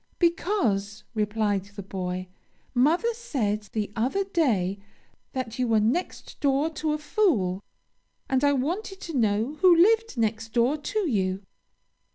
'Because,' 0.17 1.03
replied 1.13 1.65
the 1.65 1.83
boy, 1.83 2.27
'mother 2.73 3.13
said 3.13 3.69
the 3.71 3.91
other 3.95 4.23
day, 4.23 4.79
that 5.33 5.59
you 5.59 5.67
were 5.67 5.79
next 5.79 6.39
door 6.39 6.71
to 6.71 6.93
a 6.93 6.97
fool; 6.97 7.61
and 8.27 8.43
I 8.43 8.51
wanted 8.51 8.99
to 9.01 9.13
know 9.15 9.57
who 9.61 9.75
lived 9.75 10.17
next 10.17 10.53
door 10.53 10.75
to 10.75 11.07
you.'" 11.07 11.43